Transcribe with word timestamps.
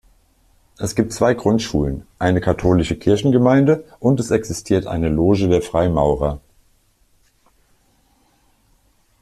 Es 0.79 0.95
gibt 0.95 1.13
zwei 1.13 1.35
Grundschulen, 1.35 2.07
eine 2.17 2.41
katholische 2.41 2.95
Kirchengemeinde 2.97 3.83
und 3.99 4.19
es 4.19 4.31
existiert 4.31 4.87
eine 4.87 5.09
Loge 5.09 5.47
der 5.47 5.61
Freimaurer. 5.61 6.41